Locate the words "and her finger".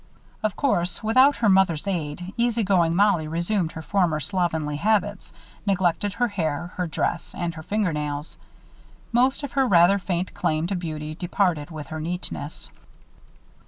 7.37-7.93